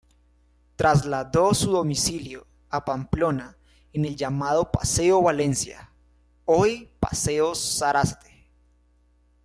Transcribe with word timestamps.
Trasladó 0.77 1.53
su 1.53 1.69
domicilio 1.69 2.47
a 2.71 2.83
Pamplona 2.83 3.55
en 3.93 4.05
el 4.05 4.15
llamado 4.15 4.71
Paseo 4.71 5.21
Valencia, 5.21 5.91
hoy 6.45 6.89
Paseo 6.99 7.53
Sarasate. 7.53 8.47